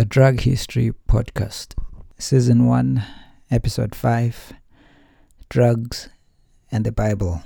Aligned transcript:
the 0.00 0.06
Drug 0.06 0.40
History 0.40 0.94
Podcast, 1.08 1.74
Season 2.16 2.64
1, 2.64 3.04
Episode 3.50 3.94
5 3.94 4.54
Drugs 5.50 6.08
and 6.72 6.86
the 6.86 6.90
Bible. 6.90 7.42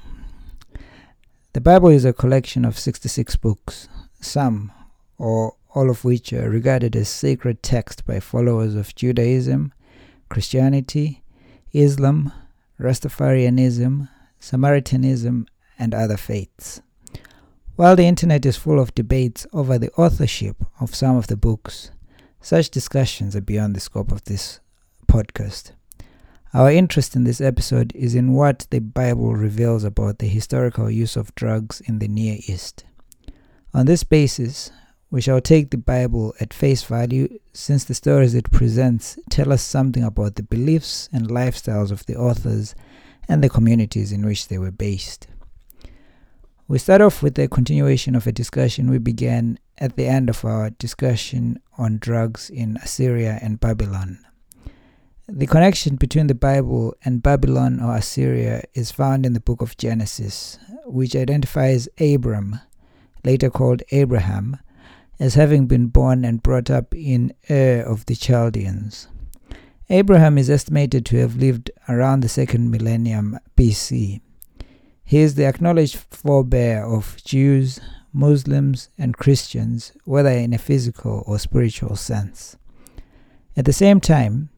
The 1.53 1.61
Bible 1.61 1.89
is 1.89 2.05
a 2.05 2.13
collection 2.13 2.65
of 2.65 2.79
66 2.79 3.35
books, 3.39 3.89
some 4.21 4.71
or 5.19 5.57
all 5.75 5.91
of 5.91 6.05
which 6.05 6.33
are 6.33 6.49
regarded 6.49 6.95
as 6.95 7.09
sacred 7.09 7.61
text 7.61 8.07
by 8.07 8.21
followers 8.21 8.77
of 8.77 8.95
Judaism, 8.95 9.73
Christianity, 10.29 11.25
Islam, 11.73 12.31
Rastafarianism, 12.79 14.09
Samaritanism, 14.39 15.49
and 15.77 15.93
other 15.93 16.17
faiths. 16.17 16.83
While 17.75 17.97
the 17.97 18.07
internet 18.07 18.47
is 18.47 18.57
full 18.57 18.79
of 18.79 18.95
debates 18.95 19.45
over 19.53 19.77
the 19.77 19.91
authorship 19.95 20.65
of 20.79 20.95
some 20.95 21.17
of 21.17 21.27
the 21.27 21.37
books, 21.37 21.91
such 22.45 22.69
discussions 22.69 23.35
are 23.35 23.41
beyond 23.41 23.75
the 23.75 23.81
scope 23.81 24.13
of 24.13 24.23
this 24.25 24.61
podcast. 25.09 25.73
Our 26.53 26.71
interest 26.71 27.17
in 27.17 27.25
this 27.25 27.41
episode 27.41 27.91
is 27.97 28.15
in 28.15 28.35
what 28.35 28.67
the 28.69 28.81
Bible 28.81 29.35
reveals 29.35 29.83
about 29.83 30.19
the 30.19 30.29
historical 30.29 30.91
use 30.91 31.17
of 31.17 31.35
drugs 31.35 31.81
in 31.87 32.01
the 32.01 32.07
Near 32.07 32.37
East. 32.47 32.85
On 33.73 33.87
this 33.87 34.05
basis, 34.05 34.71
we 35.11 35.23
shall 35.23 35.41
take 35.41 35.71
the 35.71 35.79
Bible 35.79 36.35
at 36.39 36.53
face 36.53 36.83
value 36.83 37.39
since 37.55 37.85
the 37.85 37.95
stories 37.95 38.35
it 38.35 38.51
presents 38.51 39.19
tell 39.31 39.51
us 39.51 39.63
something 39.63 40.05
about 40.05 40.35
the 40.35 40.43
beliefs 40.43 41.09
and 41.15 41.29
lifestyles 41.29 41.91
of 41.91 42.05
the 42.05 42.15
authors 42.15 42.75
and 43.27 43.43
the 43.43 43.49
communities 43.49 44.13
in 44.13 44.25
which 44.25 44.49
they 44.49 44.59
were 44.59 44.71
based. 44.71 45.29
We 46.69 46.79
start 46.79 47.01
off 47.01 47.23
with 47.23 47.39
a 47.39 47.49
continuation 47.49 48.15
of 48.15 48.27
a 48.27 48.33
discussion 48.33 48.91
we 48.91 48.99
began 48.99 49.59
at 49.79 49.97
the 49.97 50.07
end 50.07 50.29
of 50.29 50.45
our 50.45 50.71
discussion 50.71 51.61
on 51.79 51.99
drugs 51.99 52.51
in 52.51 52.77
Assyria 52.79 53.39
and 53.43 53.61
Babylon. 53.61 54.25
The 55.27 55.47
connection 55.47 55.97
between 55.97 56.27
the 56.27 56.35
Bible 56.35 56.95
and 57.05 57.23
Babylon 57.23 57.81
or 57.81 57.97
Assyria 57.97 58.63
is 58.75 58.93
found 58.93 59.25
in 59.25 59.33
the 59.33 59.41
book 59.41 59.63
of 59.63 59.77
Genesis, 59.77 60.59
which 60.85 61.17
identifies 61.17 61.89
Abram, 61.99 62.61
later 63.25 63.49
called 63.49 63.83
Abraham, 63.91 64.59
as 65.19 65.35
having 65.35 65.67
been 65.67 65.87
born 65.87 66.25
and 66.25 66.43
brought 66.43 66.69
up 66.69 66.95
in 66.95 67.33
Ur 67.49 67.81
of 67.81 68.05
the 68.05 68.15
Chaldeans. 68.15 69.09
Abraham 69.89 70.37
is 70.37 70.51
estimated 70.51 71.07
to 71.07 71.17
have 71.17 71.37
lived 71.37 71.71
around 71.89 72.21
the 72.21 72.29
second 72.29 72.71
millennium 72.71 73.39
BC. 73.57 74.21
He 75.05 75.19
is 75.19 75.35
the 75.35 75.45
acknowledged 75.45 75.97
forebear 75.97 76.85
of 76.85 77.17
Jews, 77.25 77.81
Muslims, 78.15 78.89
and 78.97 79.17
Christians, 79.17 79.93
whether 80.05 80.31
in 80.31 80.55
a 80.55 80.59
physical 80.59 81.25
or 81.27 81.39
spiritual 81.39 81.97
sense. 81.97 82.57
At 83.57 83.67
the 83.67 83.73
same 83.73 84.01
time, 84.01 84.49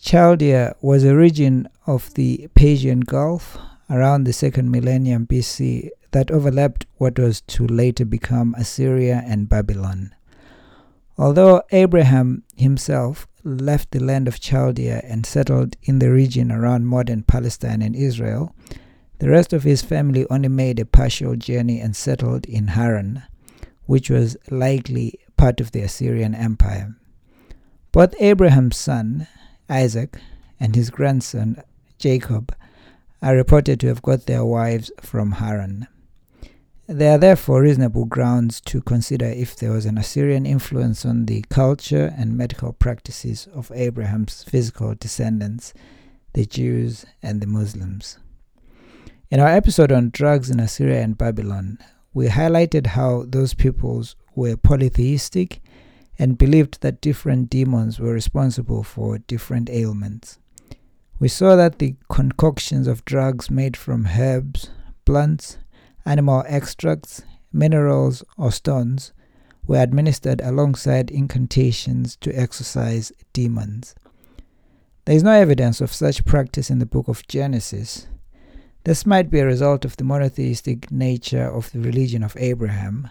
Chaldea 0.00 0.74
was 0.82 1.04
a 1.04 1.14
region 1.14 1.68
of 1.86 2.12
the 2.14 2.48
Persian 2.54 3.00
Gulf 3.00 3.58
around 3.88 4.24
the 4.24 4.32
second 4.32 4.70
millennium 4.70 5.26
BC 5.26 5.90
that 6.10 6.30
overlapped 6.30 6.86
what 6.96 7.18
was 7.18 7.40
to 7.42 7.66
later 7.66 8.04
become 8.04 8.54
Assyria 8.56 9.22
and 9.26 9.48
Babylon. 9.48 10.14
Although 11.16 11.62
Abraham 11.70 12.42
himself 12.56 13.26
left 13.44 13.90
the 13.90 14.02
land 14.02 14.26
of 14.26 14.40
Chaldea 14.40 15.02
and 15.04 15.26
settled 15.26 15.76
in 15.82 15.98
the 15.98 16.10
region 16.10 16.50
around 16.50 16.86
modern 16.86 17.22
Palestine 17.22 17.82
and 17.82 17.94
Israel, 17.94 18.54
the 19.18 19.28
rest 19.28 19.52
of 19.52 19.62
his 19.62 19.82
family 19.82 20.26
only 20.28 20.48
made 20.48 20.78
a 20.78 20.84
partial 20.84 21.36
journey 21.36 21.80
and 21.80 21.94
settled 21.94 22.46
in 22.46 22.68
Haran, 22.68 23.22
which 23.86 24.10
was 24.10 24.36
likely 24.50 25.18
part 25.36 25.60
of 25.60 25.72
the 25.72 25.82
Assyrian 25.82 26.34
Empire. 26.34 26.96
Both 27.92 28.14
Abraham's 28.20 28.76
son, 28.76 29.28
Isaac, 29.68 30.18
and 30.58 30.74
his 30.74 30.90
grandson, 30.90 31.62
Jacob, 31.98 32.54
are 33.22 33.36
reported 33.36 33.80
to 33.80 33.86
have 33.86 34.02
got 34.02 34.26
their 34.26 34.44
wives 34.44 34.90
from 35.00 35.32
Haran. 35.32 35.86
There 36.86 37.14
are 37.14 37.18
therefore 37.18 37.62
reasonable 37.62 38.04
grounds 38.04 38.60
to 38.62 38.82
consider 38.82 39.24
if 39.24 39.56
there 39.56 39.70
was 39.70 39.86
an 39.86 39.96
Assyrian 39.96 40.44
influence 40.44 41.06
on 41.06 41.24
the 41.24 41.42
culture 41.48 42.12
and 42.18 42.36
medical 42.36 42.74
practices 42.74 43.48
of 43.54 43.72
Abraham's 43.74 44.44
physical 44.44 44.94
descendants, 44.94 45.72
the 46.34 46.44
Jews 46.44 47.06
and 47.22 47.40
the 47.40 47.46
Muslims. 47.46 48.18
In 49.30 49.40
our 49.40 49.48
episode 49.48 49.90
on 49.90 50.10
drugs 50.10 50.50
in 50.50 50.60
Assyria 50.60 51.00
and 51.00 51.16
Babylon, 51.16 51.78
we 52.12 52.28
highlighted 52.28 52.88
how 52.88 53.24
those 53.26 53.54
peoples 53.54 54.16
were 54.34 54.56
polytheistic 54.56 55.62
and 56.18 56.36
believed 56.36 56.82
that 56.82 57.00
different 57.00 57.48
demons 57.48 57.98
were 57.98 58.12
responsible 58.12 58.82
for 58.82 59.18
different 59.18 59.70
ailments. 59.70 60.38
We 61.18 61.28
saw 61.28 61.56
that 61.56 61.78
the 61.78 61.96
concoctions 62.10 62.86
of 62.86 63.04
drugs 63.06 63.50
made 63.50 63.78
from 63.78 64.06
herbs, 64.06 64.70
plants, 65.06 65.56
animal 66.04 66.44
extracts, 66.46 67.22
minerals, 67.50 68.22
or 68.36 68.52
stones 68.52 69.14
were 69.66 69.82
administered 69.82 70.42
alongside 70.42 71.10
incantations 71.10 72.16
to 72.16 72.38
exorcise 72.38 73.10
demons. 73.32 73.94
There 75.06 75.16
is 75.16 75.22
no 75.22 75.32
evidence 75.32 75.80
of 75.80 75.94
such 75.94 76.26
practice 76.26 76.68
in 76.68 76.78
the 76.78 76.86
book 76.86 77.08
of 77.08 77.26
Genesis, 77.26 78.06
this 78.84 79.06
might 79.06 79.30
be 79.30 79.40
a 79.40 79.46
result 79.46 79.84
of 79.84 79.96
the 79.96 80.04
monotheistic 80.04 80.90
nature 80.90 81.50
of 81.50 81.72
the 81.72 81.80
religion 81.80 82.22
of 82.22 82.36
Abraham, 82.38 83.10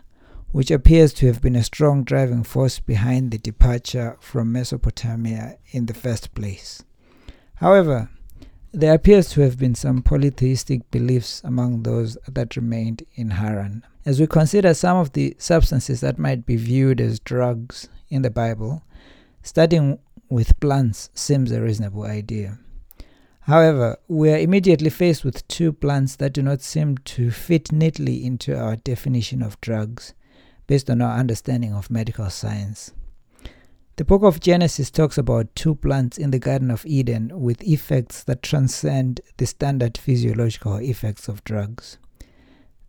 which 0.52 0.70
appears 0.70 1.14
to 1.14 1.26
have 1.26 1.42
been 1.42 1.56
a 1.56 1.64
strong 1.64 2.04
driving 2.04 2.44
force 2.44 2.80
behind 2.80 3.32
the 3.32 3.40
departure 3.40 4.16
from 4.20 4.52
Mesopotamia 4.52 5.58
in 5.72 5.88
the 5.88 5.94
first 5.96 6.36
place. 6.36 6.84
However, 7.56 8.10
there 8.72 8.94
appears 8.94 9.30
to 9.30 9.42
have 9.42 9.58
been 9.58 9.74
some 9.74 10.04
polytheistic 10.04 10.90
beliefs 10.92 11.42
among 11.44 11.84
those 11.84 12.18
that 12.28 12.56
remained 12.56 13.04
in 13.16 13.32
Haran. 13.32 13.84
As 14.06 14.20
we 14.20 14.28
consider 14.28 14.76
some 14.76 14.98
of 14.98 15.14
the 15.14 15.36
substances 15.40 16.02
that 16.02 16.20
might 16.20 16.46
be 16.46 16.56
viewed 16.56 17.02
as 17.02 17.20
drugs 17.20 17.90
in 18.10 18.22
the 18.22 18.30
Bible, 18.30 18.84
studying 19.42 19.98
with 20.30 20.60
plants 20.60 21.10
seems 21.16 21.52
a 21.52 21.62
reasonable 21.62 22.04
idea. 22.04 22.60
However, 23.46 23.98
we 24.08 24.31
are 24.31 24.38
immediately 24.38 24.90
faced 24.90 25.26
with 25.26 25.46
two 25.50 25.74
plants 25.74 26.16
that 26.16 26.31
do 26.31 26.42
not 26.42 26.62
seem 26.62 26.98
to 27.00 27.30
fit 27.30 27.74
neatly 27.74 28.26
into 28.26 28.58
our 28.58 28.78
definition 28.78 29.42
of 29.42 29.59
drugs 29.59 30.14
based 30.66 30.90
on 30.90 31.02
our 31.02 31.18
understanding 31.18 31.74
of 31.74 31.92
medical 31.92 32.30
science. 32.30 32.94
The 33.98 34.06
book 34.06 34.24
of 34.24 34.40
Genesis 34.40 34.90
talks 34.90 35.18
about 35.18 35.56
two 35.56 35.76
plants 35.76 36.18
in 36.18 36.31
the 36.31 36.40
Garden 36.40 36.72
of 36.72 36.86
Eden 36.86 37.31
with 37.34 37.62
effects 37.64 38.24
that 38.24 38.42
transcend 38.42 39.20
the 39.38 39.46
standard 39.46 39.98
physiological 39.98 40.78
effects 40.78 41.28
of 41.28 41.44
drugs. 41.44 41.98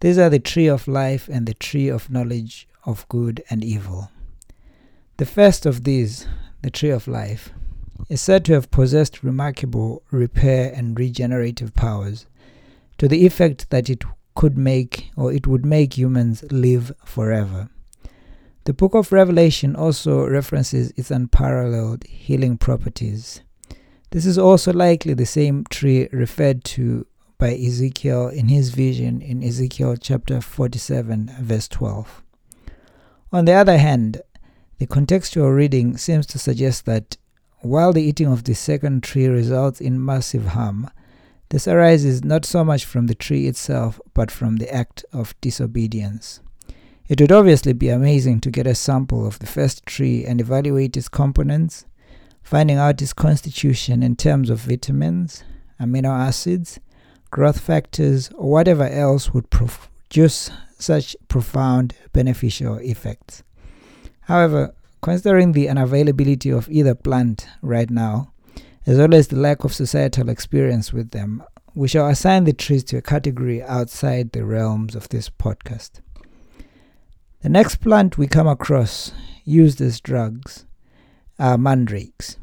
These 0.01 0.19
are 0.19 0.31
the 0.31 0.39
tree 0.39 0.69
of 0.69 0.87
life 0.87 1.29
and 1.29 1.47
the 1.47 1.55
tree 1.55 1.89
of 1.89 2.11
knowledge 2.11 2.69
of 2.85 3.09
good 3.09 3.43
and 3.51 3.65
evil. 3.65 4.11
The 5.17 5.27
first 5.27 5.67
of 5.67 5.83
these, 5.83 6.29
the 6.63 6.71
tree 6.71 6.91
of 6.91 7.09
life, 7.09 7.51
is 8.09 8.21
said 8.21 8.45
to 8.45 8.53
have 8.53 8.71
possessed 8.71 9.23
remarkable 9.23 10.03
repair 10.11 10.73
and 10.75 10.99
regenerative 10.99 11.75
powers, 11.75 12.27
to 12.99 13.09
the 13.09 13.27
effect 13.27 13.71
that 13.71 13.89
it 13.89 14.05
could 14.35 14.59
make 14.59 15.11
or 15.17 15.33
it 15.33 15.47
would 15.47 15.65
make 15.65 15.97
humans 15.97 16.45
live 16.51 16.93
forever. 17.05 17.69
The 18.65 18.73
book 18.73 18.95
of 18.95 19.13
Revelation 19.13 19.77
also 19.77 20.27
references 20.27 20.93
its 20.97 21.11
unparalleled 21.11 22.05
healing 22.05 22.57
properties. 22.57 23.43
This 24.11 24.25
is 24.25 24.39
also 24.39 24.73
likely 24.73 25.13
the 25.13 25.27
same 25.27 25.65
tree 25.69 26.09
referred 26.13 26.65
to 26.65 27.07
by 27.37 27.55
Ezekiel 27.55 28.29
in 28.29 28.49
his 28.49 28.71
vision 28.71 29.21
in 29.21 29.43
Ezekiel 29.43 29.97
chapter 29.97 30.41
47, 30.41 31.31
verse 31.41 31.69
12. 31.69 32.23
On 33.33 33.45
the 33.45 33.53
other 33.53 33.77
hand, 33.77 34.23
the 34.79 34.87
contextual 34.87 35.55
reading 35.55 35.97
seems 35.97 36.27
to 36.27 36.39
suggest 36.39 36.87
that 36.87 37.17
while 37.65 37.93
the 37.93 38.03
eating 38.03 38.31
of 38.31 38.45
the 38.45 38.55
second 38.55 39.03
tree 39.03 39.27
results 39.27 39.81
in 39.81 40.05
massive 40.05 40.49
harm, 40.49 40.91
this 41.49 41.67
arises 41.67 42.25
not 42.25 42.45
so 42.45 42.65
much 42.65 42.85
from 42.85 43.07
the 43.07 43.15
tree 43.15 43.47
itself, 43.47 44.01
but 44.13 44.31
from 44.31 44.57
the 44.57 44.73
act 44.73 45.05
of 45.13 45.39
disobedience. 45.41 46.41
It 47.09 47.21
would 47.21 47.33
obviously 47.33 47.73
be 47.73 47.89
amazing 47.89 48.41
to 48.41 48.51
get 48.51 48.67
a 48.67 48.75
sample 48.75 49.27
of 49.27 49.39
the 49.39 49.47
first 49.47 49.85
tree 49.87 50.25
and 50.25 50.41
evaluate 50.41 50.97
its 50.97 51.09
components, 51.09 51.87
finding 52.43 52.77
out 52.77 53.01
its 53.01 53.13
constitution 53.13 54.03
in 54.03 54.17
terms 54.17 54.51
of 54.51 54.61
vitamins, 54.61 55.45
amino 55.81 56.09
acids, 56.09 56.81
growth 57.31 57.61
factors, 57.61 58.31
or 58.35 58.51
whatever 58.51 58.87
else 58.89 59.33
would 59.33 59.49
produce 59.51 60.51
such 60.79 61.17
profound 61.29 61.95
beneficial 62.13 62.77
effects. 62.77 63.43
However, 64.23 64.75
Considering 65.05 65.53
the 65.53 65.67
unavailability 65.67 66.57
of 66.57 66.67
either 66.71 66.95
plant 66.95 67.47
right 67.61 67.91
now, 67.91 68.33
as 68.87 68.97
well 68.97 69.13
as 69.13 69.29
the 69.29 69.37
lack 69.37 69.63
of 69.63 69.75
societal 69.75 70.31
experience 70.31 70.95
with 70.95 71.11
them, 71.11 71.45
we 71.75 71.87
shall 71.87 72.07
assign 72.07 72.45
the 72.45 72.55
trees 72.55 72.83
to 72.83 72.97
a 72.97 73.03
category 73.03 73.63
outside 73.63 74.33
the 74.33 74.43
realms 74.47 74.95
of 74.95 75.11
this 75.11 75.29
podcast. 75.29 76.01
The 77.43 77.51
next 77.51 77.83
plant 77.83 78.17
we 78.17 78.27
come 78.27 78.47
across 78.47 79.13
used 79.45 79.79
as 79.83 80.01
drugs, 80.01 80.65
are 81.39 81.59
mandrakes. 81.59 82.39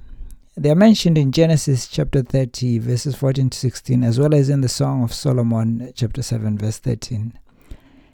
They 0.56 0.70
are 0.70 0.76
mentioned 0.76 1.18
in 1.18 1.32
Genesis 1.32 1.88
chapter 1.88 2.22
30, 2.22 2.78
verses 2.78 3.16
14 3.16 3.50
to 3.50 3.58
16, 3.58 4.04
as 4.04 4.20
well 4.20 4.36
as 4.36 4.50
in 4.50 4.62
the 4.62 4.70
Song 4.70 5.04
of 5.04 5.14
Solomon, 5.16 5.92
chapter 5.96 6.22
7, 6.22 6.60
verse 6.60 6.78
13. 6.78 7.34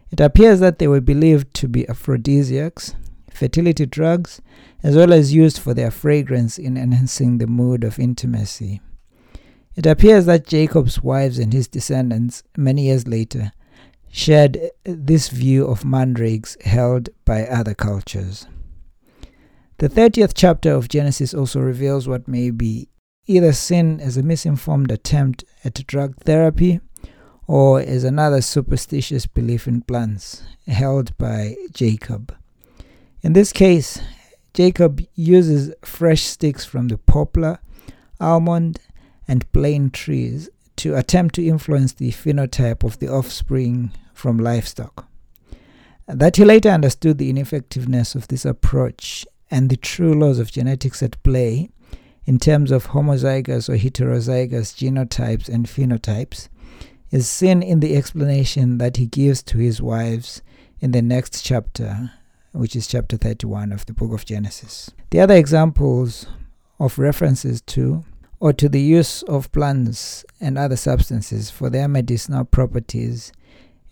It 0.09 0.21
appears 0.21 0.61
that 0.61 0.79
they 0.79 0.87
were 0.87 1.01
believed 1.01 1.53
to 1.55 1.67
be 1.67 1.85
aphrodisiacs, 1.89 2.95
fertility 3.37 3.85
drugs, 3.85 4.41
as 4.83 4.95
well 4.95 5.13
as 5.13 5.33
used 5.33 5.59
for 5.59 5.73
their 5.73 5.91
fragrance 5.91 6.57
in 6.57 6.75
enhancing 6.75 7.37
the 7.37 7.47
mood 7.47 7.83
of 7.83 7.99
intimacy. 7.99 8.81
It 9.75 9.85
appears 9.85 10.25
that 10.25 10.47
Jacob's 10.47 11.03
wives 11.03 11.37
and 11.37 11.53
his 11.53 11.67
descendants, 11.67 12.43
many 12.57 12.85
years 12.85 13.07
later, 13.07 13.51
shared 14.09 14.57
uh, 14.57 14.69
this 14.83 15.29
view 15.29 15.67
of 15.67 15.85
mandrakes 15.85 16.57
held 16.63 17.09
by 17.25 17.43
other 17.43 17.75
cultures. 17.75 18.47
The 19.77 19.89
30th 19.89 20.31
chapter 20.33 20.73
of 20.73 20.89
Genesis 20.89 21.33
also 21.33 21.59
reveals 21.59 22.07
what 22.07 22.27
may 22.27 22.49
be 22.49 22.89
either 23.27 23.53
seen 23.53 23.99
as 23.99 24.17
a 24.17 24.23
misinformed 24.23 24.91
attempt 24.91 25.43
at 25.63 25.85
drug 25.85 26.15
therapy 26.17 26.79
or 27.45 27.79
as 27.79 28.03
another 28.03 28.41
superstitious 28.41 29.25
belief 29.25 29.67
in 29.67 29.81
plants 29.81 30.43
held 30.65 31.17
by 31.17 31.55
Jacob. 31.71 32.36
In 33.27 33.33
this 33.33 33.51
case, 33.51 33.99
Jacob 34.53 35.05
uses 35.13 35.73
fresh 35.83 36.23
sticks 36.23 36.63
from 36.63 36.87
the 36.87 36.97
poplar, 36.97 37.59
almond, 38.21 38.79
and 39.27 39.51
plane 39.51 39.89
trees 39.89 40.49
to 40.77 40.95
attempt 40.95 41.35
to 41.35 41.45
influence 41.45 41.91
the 41.91 42.11
phenotype 42.11 42.85
of 42.85 42.99
the 42.99 43.09
offspring 43.09 43.91
from 44.13 44.37
livestock. 44.37 45.09
That 46.07 46.37
he 46.37 46.45
later 46.45 46.69
understood 46.69 47.17
the 47.17 47.29
ineffectiveness 47.29 48.15
of 48.15 48.29
this 48.29 48.45
approach 48.45 49.27
and 49.51 49.69
the 49.69 49.75
true 49.75 50.13
laws 50.13 50.39
of 50.39 50.53
genetics 50.53 51.03
at 51.03 51.21
play 51.21 51.69
in 52.25 52.39
terms 52.39 52.71
of 52.71 52.87
homozygous 52.87 53.67
or 53.67 53.75
heterozygous 53.75 54.73
genotypes 54.73 55.49
and 55.49 55.65
phenotypes 55.65 56.47
is 57.11 57.27
seen 57.27 57.61
in 57.61 57.81
the 57.81 57.97
explanation 57.97 58.77
that 58.77 58.95
he 58.95 59.05
gives 59.05 59.43
to 59.43 59.57
his 59.57 59.81
wives 59.81 60.41
in 60.79 60.91
the 60.93 61.01
next 61.01 61.41
chapter, 61.43 62.13
which 62.57 62.75
is 62.75 62.87
chapter 62.87 63.17
31 63.17 63.71
of 63.71 63.85
the 63.85 63.93
book 63.93 64.11
of 64.11 64.25
Genesis. 64.25 64.91
The 65.11 65.19
other 65.19 65.35
examples 65.35 66.27
of 66.79 66.97
references 66.97 67.61
to 67.61 68.03
or 68.39 68.53
to 68.53 68.69
the 68.69 68.81
use 68.81 69.23
of 69.23 69.51
plants 69.51 70.25
and 70.39 70.57
other 70.57 70.75
substances 70.75 71.49
for 71.49 71.69
their 71.69 71.87
medicinal 71.87 72.45
properties 72.45 73.31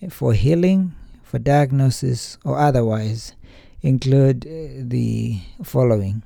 for 0.10 0.34
healing, 0.34 0.94
for 1.24 1.40
diagnosis, 1.40 2.38
or 2.46 2.60
otherwise 2.60 3.34
include 3.82 4.46
uh, 4.46 4.84
the 4.84 5.40
following. 5.64 6.24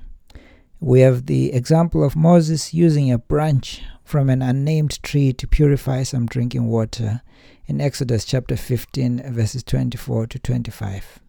We 0.79 1.01
have 1.01 1.25
the 1.25 1.53
example 1.53 2.03
of 2.03 2.15
Moses 2.15 2.73
using 2.73 3.11
a 3.11 3.17
branch 3.17 3.81
from 4.03 4.29
an 4.29 4.41
unnamed 4.41 5.01
tree 5.03 5.33
to 5.33 5.47
purify 5.47 6.03
some 6.03 6.25
drinking 6.25 6.67
water 6.67 7.21
in 7.67 7.79
Exodus 7.79 8.25
chapter 8.25 8.55
15, 8.55 9.33
verses 9.33 9.63
24 9.63 10.27
to 10.27 10.39
25. 10.39 11.19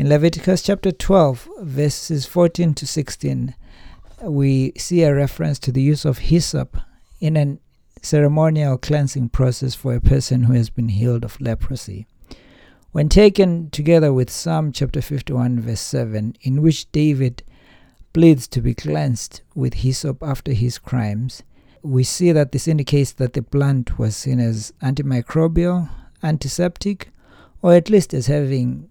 In 0.00 0.08
Leviticus 0.08 0.62
chapter 0.62 0.92
12, 0.92 1.46
verses 1.60 2.24
14 2.24 2.72
to 2.72 2.86
16, 2.86 3.54
we 4.22 4.72
see 4.78 5.02
a 5.02 5.14
reference 5.14 5.58
to 5.58 5.70
the 5.70 5.82
use 5.82 6.06
of 6.06 6.16
hyssop 6.16 6.78
in 7.20 7.36
a 7.36 7.58
ceremonial 8.00 8.78
cleansing 8.78 9.28
process 9.28 9.74
for 9.74 9.94
a 9.94 10.00
person 10.00 10.44
who 10.44 10.54
has 10.54 10.70
been 10.70 10.88
healed 10.88 11.22
of 11.22 11.38
leprosy. 11.38 12.06
When 12.92 13.10
taken 13.10 13.68
together 13.68 14.10
with 14.10 14.30
Psalm 14.30 14.72
chapter 14.72 15.02
51, 15.02 15.60
verse 15.60 15.82
7, 15.82 16.34
in 16.40 16.62
which 16.62 16.90
David 16.92 17.42
pleads 18.14 18.48
to 18.48 18.62
be 18.62 18.72
cleansed 18.72 19.42
with 19.54 19.74
hyssop 19.74 20.22
after 20.22 20.54
his 20.54 20.78
crimes, 20.78 21.42
we 21.82 22.04
see 22.04 22.32
that 22.32 22.52
this 22.52 22.66
indicates 22.66 23.12
that 23.12 23.34
the 23.34 23.42
plant 23.42 23.98
was 23.98 24.16
seen 24.16 24.40
as 24.40 24.72
antimicrobial, 24.82 25.90
antiseptic, 26.22 27.10
or 27.60 27.74
at 27.74 27.90
least 27.90 28.14
as 28.14 28.28
having 28.28 28.89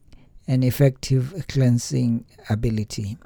an 0.49 0.63
effective 0.63 1.45
cleansing 1.47 2.25
ability. 2.49 3.17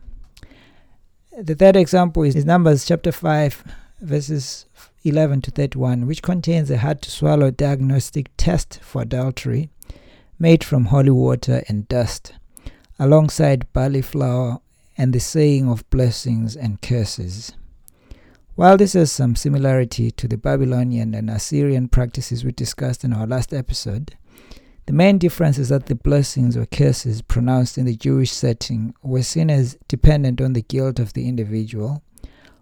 The 1.41 1.55
third 1.55 1.77
example 1.77 2.23
is 2.23 2.43
Numbers 2.43 2.85
chapter 2.85 3.13
5, 3.13 3.63
verses 4.01 4.65
11 5.05 5.41
to 5.43 5.51
31, 5.51 6.05
which 6.05 6.21
contains 6.21 6.69
a 6.69 6.79
hard 6.79 7.01
to 7.01 7.09
swallow 7.09 7.49
diagnostic 7.49 8.29
test 8.35 8.79
for 8.81 9.03
adultery 9.03 9.69
made 10.37 10.65
from 10.65 10.85
holy 10.85 11.11
water 11.11 11.63
and 11.69 11.87
dust, 11.87 12.33
alongside 12.99 13.71
barley 13.71 14.01
flour 14.01 14.59
and 14.97 15.13
the 15.13 15.19
saying 15.19 15.69
of 15.69 15.89
blessings 15.89 16.57
and 16.57 16.81
curses. 16.81 17.53
While 18.55 18.75
this 18.75 18.91
has 18.93 19.13
some 19.13 19.37
similarity 19.37 20.11
to 20.11 20.27
the 20.27 20.37
Babylonian 20.37 21.15
and 21.15 21.29
Assyrian 21.29 21.87
practices 21.87 22.43
we 22.43 22.51
discussed 22.51 23.05
in 23.05 23.13
our 23.13 23.25
last 23.25 23.53
episode, 23.53 24.17
the 24.85 24.93
main 24.93 25.17
difference 25.17 25.57
is 25.57 25.69
that 25.69 25.85
the 25.85 25.95
blessings 25.95 26.57
or 26.57 26.65
curses 26.65 27.21
pronounced 27.21 27.77
in 27.77 27.85
the 27.85 27.95
Jewish 27.95 28.31
setting 28.31 28.93
were 29.01 29.23
seen 29.23 29.49
as 29.49 29.77
dependent 29.87 30.41
on 30.41 30.53
the 30.53 30.61
guilt 30.61 30.99
of 30.99 31.13
the 31.13 31.27
individual, 31.27 32.03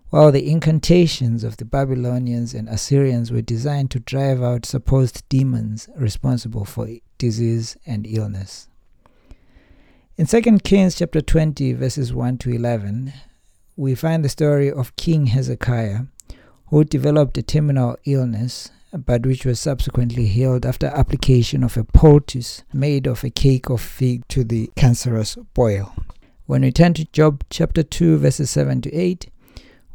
while 0.09 0.31
the 0.31 0.49
incantations 0.49 1.43
of 1.43 1.57
the 1.57 1.65
Babylonians 1.65 2.53
and 2.53 2.69
Assyrians 2.69 3.31
were 3.31 3.41
designed 3.41 3.89
to 3.91 3.99
drive 3.99 4.43
out 4.43 4.65
supposed 4.65 5.27
demons 5.29 5.89
responsible 5.95 6.65
for 6.65 6.87
disease 7.17 7.77
and 7.85 8.05
illness. 8.05 8.67
In 10.17 10.27
2 10.27 10.59
Kings 10.59 10.95
chapter 10.95 11.21
20 11.21 11.73
verses 11.73 12.13
1 12.13 12.37
to 12.39 12.51
11, 12.51 13.13
we 13.75 13.95
find 13.95 14.23
the 14.23 14.29
story 14.29 14.71
of 14.71 14.95
King 14.95 15.27
Hezekiah, 15.27 16.01
who 16.67 16.83
developed 16.83 17.37
a 17.37 17.41
terminal 17.41 17.97
illness 18.05 18.69
but 18.93 19.25
which 19.25 19.45
was 19.45 19.59
subsequently 19.59 20.27
healed 20.27 20.65
after 20.65 20.87
application 20.87 21.63
of 21.63 21.77
a 21.77 21.83
poultice 21.83 22.63
made 22.73 23.07
of 23.07 23.23
a 23.23 23.29
cake 23.29 23.69
of 23.69 23.81
fig 23.81 24.27
to 24.27 24.43
the 24.43 24.69
cancerous 24.75 25.35
boil. 25.53 25.93
When 26.45 26.61
we 26.63 26.71
turn 26.71 26.93
to 26.95 27.05
Job 27.05 27.43
chapter 27.49 27.83
2, 27.83 28.17
verses 28.17 28.49
7 28.49 28.81
to 28.81 28.93
8, 28.93 29.29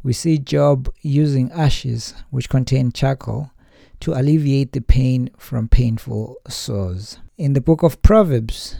we 0.01 0.13
see 0.13 0.37
Job 0.37 0.91
using 1.01 1.51
ashes, 1.51 2.15
which 2.29 2.49
contain 2.49 2.91
charcoal, 2.91 3.51
to 3.99 4.13
alleviate 4.13 4.71
the 4.71 4.81
pain 4.81 5.29
from 5.37 5.67
painful 5.67 6.37
sores. 6.47 7.19
In 7.37 7.53
the 7.53 7.61
book 7.61 7.83
of 7.83 8.01
Proverbs, 8.01 8.75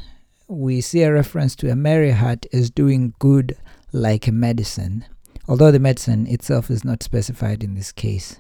we 0.48 0.82
see 0.82 1.04
a 1.04 1.14
reference 1.14 1.56
to 1.58 1.70
a 1.70 1.76
merry 1.76 2.12
heart 2.12 2.46
as 2.54 2.70
doing 2.70 3.14
good 3.20 3.58
like 3.92 4.28
a 4.28 4.32
medicine, 4.32 5.06
although 5.48 5.72
the 5.72 5.80
medicine 5.80 6.26
itself 6.28 6.72
is 6.72 6.84
not 6.84 7.04
specified 7.04 7.64
in 7.64 7.76
this 7.76 7.92
case. 7.92 8.38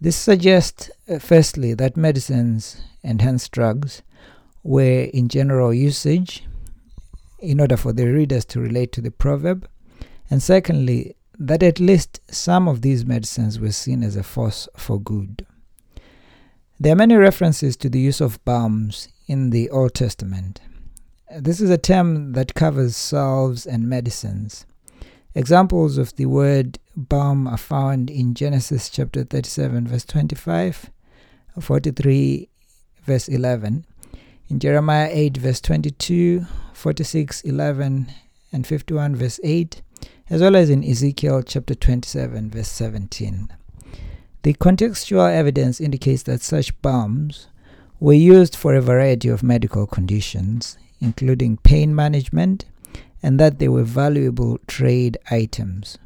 This 0.00 0.16
suggests, 0.16 0.90
uh, 1.08 1.18
firstly, 1.18 1.74
that 1.74 1.96
medicines 1.96 2.80
and 3.02 3.20
hence 3.20 3.48
drugs 3.48 4.02
were 4.62 5.08
in 5.12 5.28
general 5.28 5.74
usage 5.74 6.44
in 7.40 7.60
order 7.60 7.76
for 7.76 7.92
the 7.92 8.06
readers 8.06 8.44
to 8.44 8.60
relate 8.60 8.92
to 8.92 9.00
the 9.00 9.10
proverb, 9.10 9.68
and 10.30 10.42
secondly, 10.42 11.16
that 11.38 11.62
at 11.62 11.80
least 11.80 12.20
some 12.30 12.68
of 12.68 12.82
these 12.82 13.04
medicines 13.04 13.60
were 13.60 13.72
seen 13.72 14.02
as 14.02 14.16
a 14.16 14.22
force 14.22 14.68
for 14.76 15.00
good. 15.00 15.46
There 16.80 16.92
are 16.92 16.96
many 16.96 17.16
references 17.16 17.76
to 17.78 17.88
the 17.88 18.00
use 18.00 18.20
of 18.20 18.44
balms 18.44 19.08
in 19.26 19.50
the 19.50 19.68
Old 19.70 19.94
Testament. 19.94 20.60
This 21.36 21.60
is 21.60 21.70
a 21.70 21.78
term 21.78 22.32
that 22.32 22.54
covers 22.54 22.96
salves 22.96 23.66
and 23.66 23.88
medicines. 23.88 24.64
Examples 25.38 25.98
of 25.98 26.16
the 26.16 26.26
word 26.26 26.80
balm 26.96 27.46
are 27.46 27.56
found 27.56 28.10
in 28.10 28.34
Genesis 28.34 28.90
chapter 28.90 29.22
37, 29.22 29.86
verse 29.86 30.04
25, 30.04 30.90
43, 31.60 32.48
verse 33.04 33.28
11, 33.28 33.86
in 34.48 34.58
Jeremiah 34.58 35.08
8, 35.12 35.36
verse 35.36 35.60
22, 35.60 36.44
46, 36.72 37.42
11, 37.42 38.10
and 38.50 38.66
51, 38.66 39.14
verse 39.14 39.38
8, 39.44 39.80
as 40.28 40.40
well 40.40 40.56
as 40.56 40.70
in 40.70 40.82
Ezekiel 40.82 41.44
chapter 41.44 41.76
27, 41.76 42.50
verse 42.50 42.72
17. 42.72 43.48
The 44.42 44.54
contextual 44.54 45.32
evidence 45.32 45.80
indicates 45.80 46.24
that 46.24 46.40
such 46.40 46.82
balms 46.82 47.46
were 48.00 48.12
used 48.12 48.56
for 48.56 48.74
a 48.74 48.80
variety 48.80 49.28
of 49.28 49.44
medical 49.44 49.86
conditions, 49.86 50.76
including 51.00 51.58
pain 51.58 51.94
management, 51.94 52.64
and 53.22 53.38
that 53.38 53.58
they 53.58 53.68
were 53.68 53.84
valuable 53.84 54.58
trade 54.66 55.18
items. 55.30 55.98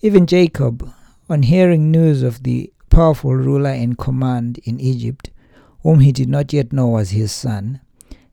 Even 0.00 0.26
Jacob, 0.26 0.92
on 1.28 1.44
hearing 1.44 1.90
news 1.90 2.22
of 2.22 2.42
the 2.42 2.72
powerful 2.90 3.34
ruler 3.34 3.70
in 3.70 3.94
command 3.94 4.58
in 4.64 4.80
Egypt, 4.80 5.30
whom 5.82 6.00
he 6.00 6.12
did 6.12 6.28
not 6.28 6.52
yet 6.52 6.72
know 6.72 6.88
was 6.88 7.10
his 7.10 7.32
son, 7.32 7.80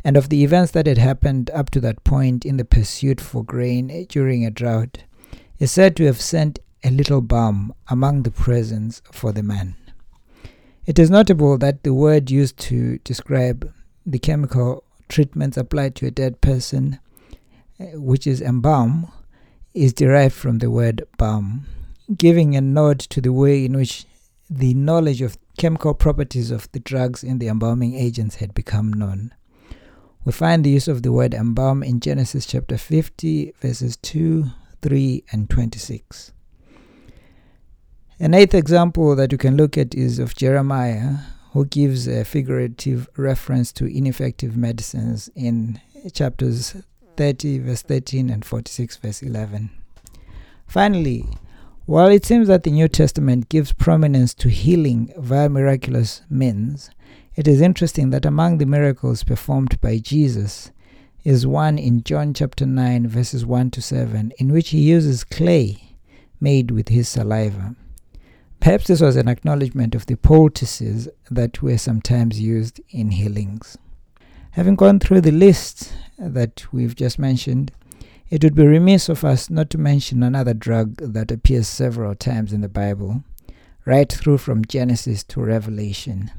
and 0.03 0.17
of 0.17 0.29
the 0.29 0.43
events 0.43 0.71
that 0.71 0.87
had 0.87 0.97
happened 0.97 1.49
up 1.51 1.69
to 1.69 1.79
that 1.79 2.03
point 2.03 2.45
in 2.45 2.57
the 2.57 2.65
pursuit 2.65 3.21
for 3.21 3.43
grain 3.43 4.05
during 4.09 4.45
a 4.45 4.51
drought, 4.51 5.03
is 5.59 5.71
said 5.71 5.95
to 5.95 6.05
have 6.05 6.21
sent 6.21 6.59
a 6.83 6.89
little 6.89 7.21
balm 7.21 7.73
among 7.89 8.23
the 8.23 8.31
presents 8.31 9.01
for 9.11 9.31
the 9.31 9.43
man. 9.43 9.75
It 10.85 10.97
is 10.97 11.09
notable 11.09 11.57
that 11.59 11.83
the 11.83 11.93
word 11.93 12.31
used 12.31 12.57
to 12.59 12.97
describe 12.99 13.71
the 14.05 14.19
chemical 14.19 14.83
treatments 15.07 15.57
applied 15.57 15.95
to 15.95 16.07
a 16.07 16.11
dead 16.11 16.41
person 16.41 16.99
which 17.93 18.27
is 18.27 18.41
embalm, 18.41 19.11
is 19.73 19.93
derived 19.93 20.35
from 20.35 20.57
the 20.59 20.69
word 20.69 21.03
balm, 21.17 21.65
giving 22.15 22.55
a 22.55 22.61
nod 22.61 22.99
to 22.99 23.21
the 23.21 23.33
way 23.33 23.65
in 23.65 23.75
which 23.75 24.05
the 24.49 24.73
knowledge 24.73 25.21
of 25.21 25.37
chemical 25.57 25.93
properties 25.93 26.51
of 26.51 26.71
the 26.71 26.79
drugs 26.79 27.23
in 27.23 27.39
the 27.39 27.47
embalming 27.47 27.95
agents 27.95 28.35
had 28.35 28.53
become 28.53 28.91
known. 28.91 29.31
We 30.25 30.31
find 30.31 30.63
the 30.63 30.71
use 30.71 30.87
of 30.87 31.03
the 31.03 31.11
word 31.11 31.33
embalm 31.33 31.83
in 31.83 31.99
Genesis 31.99 32.45
chapter 32.45 32.77
50, 32.77 33.53
verses 33.61 33.95
2, 33.97 34.45
3, 34.81 35.23
and 35.31 35.49
26. 35.49 36.33
An 38.19 38.33
eighth 38.33 38.53
example 38.53 39.15
that 39.15 39.31
you 39.31 39.37
can 39.37 39.55
look 39.55 39.77
at 39.77 39.95
is 39.95 40.19
of 40.19 40.35
Jeremiah, 40.35 41.19
who 41.53 41.65
gives 41.65 42.07
a 42.07 42.25
figurative 42.25 43.07
reference 43.15 43.71
to 43.73 43.85
ineffective 43.85 44.57
medicines 44.57 45.29
in 45.35 45.79
chapters 46.13 46.75
30, 47.19 47.59
verse 47.59 47.81
13, 47.81 48.29
and 48.29 48.45
46, 48.45 48.95
verse 48.95 49.21
11. 49.21 49.69
Finally, 50.65 51.25
while 51.85 52.07
it 52.07 52.23
seems 52.23 52.47
that 52.47 52.63
the 52.63 52.71
New 52.71 52.87
Testament 52.87 53.49
gives 53.49 53.73
prominence 53.73 54.33
to 54.35 54.47
healing 54.47 55.11
via 55.17 55.49
miraculous 55.49 56.21
means, 56.29 56.89
it 57.35 57.45
is 57.45 57.59
interesting 57.59 58.11
that 58.11 58.25
among 58.25 58.57
the 58.57 58.65
miracles 58.65 59.25
performed 59.25 59.81
by 59.81 59.97
Jesus 59.97 60.71
is 61.25 61.45
one 61.45 61.77
in 61.77 62.03
John 62.03 62.33
chapter 62.33 62.65
9, 62.65 63.09
verses 63.09 63.45
1 63.45 63.71
to 63.71 63.81
7, 63.81 64.31
in 64.37 64.53
which 64.53 64.69
he 64.69 64.79
uses 64.79 65.25
clay 65.25 65.97
made 66.39 66.71
with 66.71 66.87
his 66.87 67.09
saliva. 67.09 67.75
Perhaps 68.61 68.87
this 68.87 69.01
was 69.01 69.17
an 69.17 69.27
acknowledgement 69.27 69.93
of 69.93 70.05
the 70.05 70.15
poultices 70.15 71.09
that 71.29 71.61
were 71.61 71.77
sometimes 71.77 72.39
used 72.39 72.79
in 72.91 73.11
healings. 73.11 73.77
Having 74.51 74.75
gone 74.75 74.99
through 74.99 75.21
the 75.21 75.31
list 75.31 75.93
that 76.17 76.65
we've 76.73 76.95
just 76.95 77.19
mentioned, 77.19 77.71
it 78.29 78.43
would 78.43 78.55
be 78.55 78.65
remiss 78.65 79.07
of 79.07 79.23
us 79.23 79.49
not 79.49 79.69
to 79.69 79.77
mention 79.77 80.23
another 80.23 80.53
drug 80.53 80.97
that 80.97 81.31
appears 81.31 81.67
several 81.67 82.15
times 82.15 82.51
in 82.51 82.61
the 82.61 82.69
Bible, 82.69 83.23
right 83.85 84.11
through 84.11 84.39
from 84.39 84.65
Genesis 84.65 85.23
to 85.25 85.41
Revelation. 85.41 86.31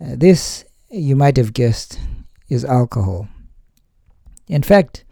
Uh, 0.00 0.14
this, 0.16 0.64
you 0.90 1.16
might 1.16 1.36
have 1.36 1.52
guessed, 1.52 1.98
is 2.48 2.64
alcohol. 2.64 3.28
In 4.48 4.62
fact, 4.62 5.04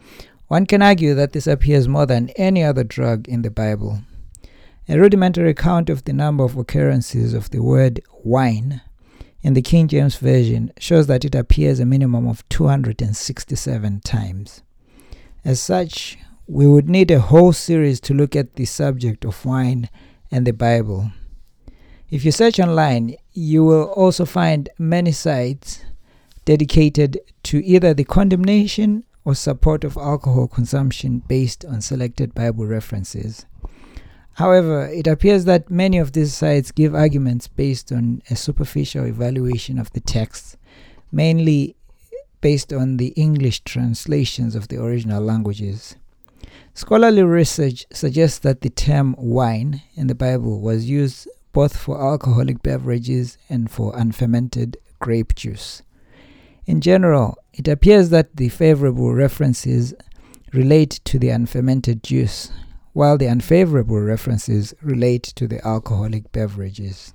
one 0.47 0.67
can 0.67 0.83
argue 0.83 1.15
that 1.15 1.33
this 1.33 1.47
appears 1.49 1.89
more 1.89 2.07
than 2.07 2.31
any 2.37 2.63
other 2.63 2.85
drug 2.85 3.29
in 3.29 3.43
the 3.43 3.51
Bible. 3.51 4.01
A 4.89 4.99
rudimentary 4.99 5.55
count 5.55 5.91
of 5.91 6.05
the 6.05 6.13
number 6.13 6.45
of 6.45 6.57
occurrences 6.57 7.35
of 7.35 7.51
the 7.51 7.63
word 7.63 8.01
wine 8.23 8.83
in 9.45 9.53
the 9.53 9.63
King 9.63 9.87
James 9.89 10.17
Version 10.17 10.73
shows 10.79 11.07
that 11.07 11.23
it 11.23 11.35
appears 11.35 11.79
a 11.79 11.85
minimum 11.85 12.27
of 12.27 12.49
267 12.49 14.01
times. 14.01 14.63
As 15.45 15.61
such, 15.61 16.17
we 16.47 16.67
would 16.67 16.89
need 16.89 17.11
a 17.11 17.21
whole 17.21 17.53
series 17.53 18.01
to 18.01 18.15
look 18.15 18.35
at 18.35 18.55
the 18.55 18.65
subject 18.65 19.23
of 19.23 19.45
wine 19.45 19.91
and 20.31 20.47
the 20.47 20.55
Bible. 20.55 21.13
If 22.11 22.25
you 22.25 22.33
search 22.33 22.59
online, 22.59 23.17
you 23.35 23.65
will 23.65 23.85
also 23.93 24.25
find 24.25 24.71
many 24.79 25.13
sites 25.13 25.85
dedicated 26.47 27.21
to 27.43 27.63
either 27.63 27.93
the 27.93 28.05
condemnation 28.05 29.05
or 29.27 29.35
support 29.35 29.85
of 29.85 29.99
alcohol 29.99 30.49
consumption 30.49 31.19
based 31.19 31.67
on 31.67 31.83
selected 31.83 32.35
Bible 32.35 32.65
references. 32.65 33.45
However, 34.35 34.89
it 34.89 35.07
appears 35.07 35.45
that 35.45 35.71
many 35.71 35.99
of 35.99 36.13
these 36.13 36.35
sites 36.35 36.73
give 36.73 36.95
arguments 36.95 37.47
based 37.47 37.93
on 37.93 38.23
a 38.31 38.37
superficial 38.37 39.07
evaluation 39.07 39.79
of 39.79 39.93
the 39.93 40.01
text, 40.01 40.57
mainly 41.13 41.77
based 42.41 42.73
on 42.73 42.97
the 42.97 43.09
English 43.17 43.61
translations 43.61 44.55
of 44.55 44.69
the 44.69 44.83
original 44.83 45.23
languages. 45.23 45.97
Scholarly 46.75 47.23
research 47.23 47.87
suggests 47.93 48.41
that 48.41 48.61
the 48.61 48.71
term 48.71 49.15
wine 49.17 49.83
in 49.95 50.09
the 50.09 50.15
Bible 50.15 50.61
was 50.61 50.91
used 50.91 51.29
both 51.53 51.77
for 51.77 52.03
alcoholic 52.03 52.63
beverages 52.63 53.39
and 53.49 53.71
for 53.71 53.97
unfermented 53.97 54.77
grape 54.99 55.37
juice. 55.37 55.83
In 56.67 56.81
general, 56.81 57.39
it 57.53 57.69
appears 57.69 58.11
that 58.11 58.37
the 58.37 58.49
favorable 58.49 59.15
references 59.15 59.95
relate 60.53 61.01
to 61.05 61.19
the 61.19 61.29
unfermented 61.29 62.03
juice, 62.03 62.51
while 62.95 63.19
the 63.19 63.29
unfavorable 63.29 64.01
references 64.01 64.73
relate 64.81 65.25
to 65.25 65.47
the 65.47 65.65
alcoholic 65.67 66.33
beverages. 66.33 67.13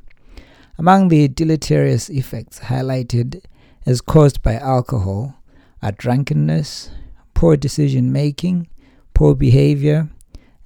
Among 0.77 1.07
the 1.07 1.27
deleterious 1.27 2.09
effects 2.09 2.59
highlighted 2.59 3.41
as 3.85 4.01
caused 4.01 4.43
by 4.43 4.55
alcohol 4.55 5.35
are 5.81 5.93
drunkenness, 5.93 6.91
poor 7.33 7.57
decision 7.57 8.11
making, 8.11 8.67
poor 9.13 9.33
behavior, 9.33 10.09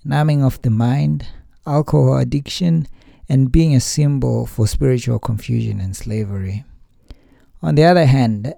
numbing 0.03 0.43
of 0.43 0.61
the 0.63 0.71
mind, 0.71 1.27
alcohol 1.65 2.17
addiction, 2.17 2.87
and 3.29 3.51
being 3.51 3.75
a 3.75 3.79
symbol 3.79 4.45
for 4.47 4.67
spiritual 4.67 5.19
confusion 5.19 5.79
and 5.79 5.95
slavery. 5.95 6.65
On 7.61 7.75
the 7.75 7.83
other 7.85 8.05
hand, 8.05 8.53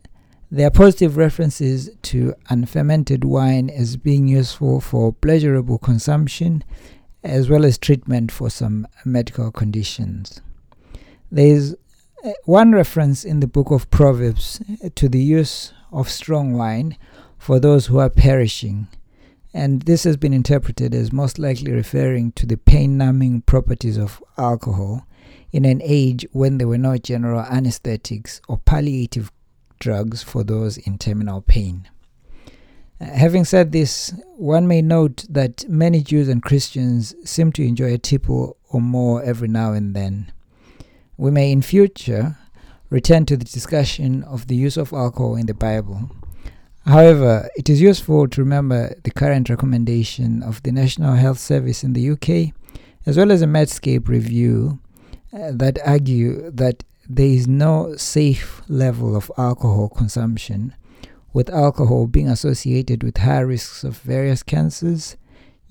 there 0.52 0.68
are 0.68 0.72
positive 0.72 1.18
references 1.18 1.90
to 2.04 2.34
unfermented 2.50 3.24
wine 3.24 3.70
as 3.70 3.98
being 3.98 4.28
useful 4.28 4.80
for 4.80 5.12
pleasurable 5.12 5.78
consumption 5.78 6.64
as 7.24 7.50
well 7.50 7.66
as 7.66 7.78
treatment 7.78 8.32
for 8.32 8.50
some 8.50 8.88
medical 9.04 9.52
conditions. 9.52 10.42
There 11.32 11.48
is 11.48 11.76
uh, 12.24 12.32
one 12.46 12.72
reference 12.72 13.26
in 13.26 13.40
the 13.40 13.48
book 13.48 13.72
of 13.72 13.90
Proverbs 13.90 14.62
uh, 14.84 14.90
to 14.96 15.10
the 15.10 15.22
use 15.22 15.74
of 15.92 16.10
strong 16.10 16.54
wine 16.54 16.98
for 17.38 17.60
those 17.60 17.88
who 17.88 17.98
are 17.98 18.12
perishing, 18.12 18.88
and 19.54 19.82
this 19.84 20.04
has 20.04 20.18
been 20.18 20.34
interpreted 20.34 20.94
as 20.94 21.12
most 21.12 21.40
likely 21.40 21.72
referring 21.72 22.32
to 22.34 22.46
the 22.46 22.58
pain 22.58 22.98
numbing 22.98 23.42
properties 23.42 23.98
of 23.98 24.24
alcohol 24.38 25.08
in 25.52 25.66
an 25.66 25.82
age 25.84 26.28
when 26.32 26.58
there 26.58 26.68
were 26.68 26.78
no 26.78 26.98
general 26.98 27.42
anesthetics 27.42 28.42
or 28.48 28.60
palliative 28.60 29.32
drugs 29.86 30.24
for 30.24 30.44
those 30.44 30.78
in 30.78 30.98
terminal 30.98 31.42
pain. 31.42 31.88
Uh, 33.00 33.06
having 33.06 33.46
said 33.46 33.72
this, 33.72 34.12
one 34.36 34.68
may 34.68 34.82
note 34.82 35.26
that 35.30 35.64
many 35.70 36.02
Jews 36.02 36.28
and 36.28 36.42
Christians 36.42 37.14
seem 37.24 37.52
to 37.52 37.64
enjoy 37.64 37.94
a 37.94 38.00
tipple 38.00 38.58
or 38.72 38.82
more 38.82 39.22
every 39.22 39.48
now 39.48 39.74
and 39.74 39.96
then. 39.96 40.32
We 41.18 41.30
may 41.30 41.52
in 41.52 41.62
future 41.62 42.36
return 42.90 43.28
to 43.28 43.38
the 43.38 43.46
discussion 43.46 44.24
of 44.24 44.48
the 44.48 44.56
use 44.56 44.76
of 44.76 44.92
alcohol 44.92 45.36
in 45.36 45.46
the 45.46 45.54
Bible. 45.54 46.10
However, 46.88 47.48
it 47.56 47.70
is 47.70 47.80
useful 47.80 48.28
to 48.28 48.42
remember 48.42 48.96
the 49.04 49.12
current 49.12 49.50
recommendation 49.50 50.42
of 50.42 50.64
the 50.64 50.72
National 50.72 51.14
Health 51.14 51.40
Service 51.40 51.84
in 51.84 51.94
the 51.94 52.10
UK, 52.10 52.56
as 53.06 53.18
well 53.18 53.32
as 53.32 53.44
a 53.44 53.48
Medscape 53.48 54.08
review 54.08 54.80
uh, 55.32 55.52
that 55.54 55.78
argue 55.86 56.50
that 56.50 56.84
there 57.08 57.28
is 57.28 57.48
no 57.48 57.96
safe 57.96 58.62
level 58.68 59.16
of 59.16 59.32
alcohol 59.38 59.90
consumption, 59.90 60.74
with 61.34 61.50
alcohol 61.50 62.08
being 62.08 62.30
associated 62.30 63.04
with 63.04 63.18
high 63.18 63.42
risks 63.42 63.84
of 63.84 63.98
various 64.00 64.42
cancers, 64.42 65.18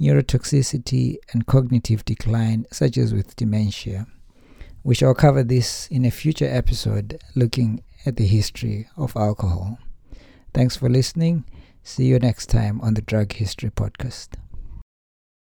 neurotoxicity, 0.00 1.16
and 1.32 1.46
cognitive 1.46 2.04
decline, 2.04 2.66
such 2.70 2.98
as 2.98 3.14
with 3.14 3.34
dementia. 3.36 4.06
We 4.82 4.94
shall 4.94 5.14
cover 5.14 5.42
this 5.42 5.88
in 5.88 6.04
a 6.04 6.10
future 6.10 6.48
episode 6.48 7.18
looking 7.34 7.82
at 8.04 8.16
the 8.16 8.26
history 8.26 8.88
of 8.96 9.16
alcohol. 9.16 9.78
Thanks 10.52 10.76
for 10.76 10.88
listening. 10.88 11.44
See 11.82 12.04
you 12.04 12.18
next 12.18 12.46
time 12.46 12.80
on 12.80 12.94
the 12.94 13.02
Drug 13.02 13.32
History 13.32 13.70
Podcast. 13.70 14.36